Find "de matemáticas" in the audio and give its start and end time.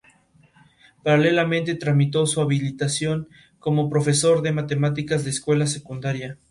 4.41-5.23